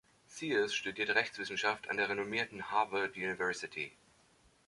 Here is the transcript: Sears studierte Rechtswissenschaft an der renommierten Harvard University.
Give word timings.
Sears 0.25 0.73
studierte 0.73 1.13
Rechtswissenschaft 1.13 1.87
an 1.91 1.95
der 1.97 2.09
renommierten 2.09 2.71
Harvard 2.71 3.15
University. 3.15 3.91